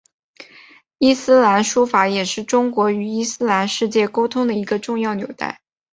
[0.97, 5.61] 伊斯兰书法也是中国与伊斯兰世界沟通的一个重要纽带。